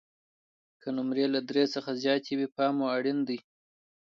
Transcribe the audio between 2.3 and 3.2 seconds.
وي، پام مو اړین